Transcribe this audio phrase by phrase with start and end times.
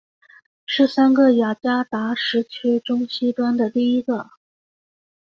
[0.65, 4.31] 是三个雅加达时区中西端第一个。